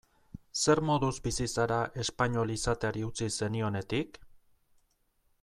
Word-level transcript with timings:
Zer 0.59 0.79
moduz 0.89 1.11
bizi 1.27 1.47
zara 1.51 1.77
espainol 2.05 2.55
izateari 2.55 3.05
utzi 3.11 3.29
zenionetik? 3.37 4.19